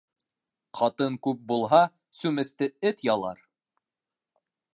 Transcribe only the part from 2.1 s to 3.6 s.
сүместе эт ялар.